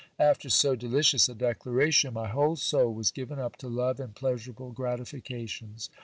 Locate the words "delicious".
0.75-1.29